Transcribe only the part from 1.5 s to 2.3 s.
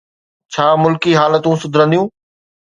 سڌرنديون؟